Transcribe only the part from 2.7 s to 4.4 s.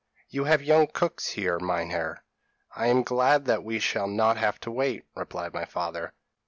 'I am glad that we shall not